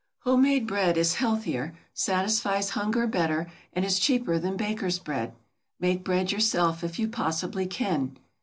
[0.21, 5.35] Homemade bread is healthier, satisfies hunger better, and is cheaper than bakers' bread.
[5.79, 8.17] Make bread yourself if you possibly can.